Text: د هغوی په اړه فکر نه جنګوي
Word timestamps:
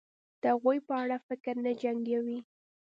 د 0.41 0.43
هغوی 0.53 0.77
په 0.87 0.93
اړه 1.01 1.17
فکر 1.27 1.55
نه 1.65 1.71
جنګوي 1.81 2.39